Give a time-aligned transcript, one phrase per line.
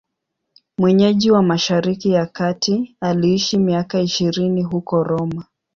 [0.77, 5.45] Mwenyeji wa Mashariki ya Kati, aliishi miaka ishirini huko Roma.